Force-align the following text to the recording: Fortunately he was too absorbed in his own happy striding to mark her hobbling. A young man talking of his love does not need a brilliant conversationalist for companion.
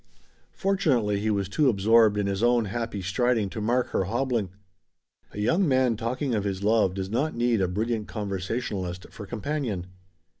Fortunately 0.55 1.19
he 1.19 1.29
was 1.29 1.47
too 1.47 1.69
absorbed 1.69 2.17
in 2.17 2.25
his 2.25 2.41
own 2.41 2.65
happy 2.65 3.03
striding 3.03 3.51
to 3.51 3.61
mark 3.61 3.89
her 3.89 4.05
hobbling. 4.05 4.49
A 5.31 5.37
young 5.37 5.67
man 5.67 5.95
talking 5.95 6.33
of 6.33 6.43
his 6.43 6.63
love 6.63 6.95
does 6.95 7.11
not 7.11 7.35
need 7.35 7.61
a 7.61 7.67
brilliant 7.67 8.07
conversationalist 8.07 9.05
for 9.11 9.27
companion. 9.27 9.85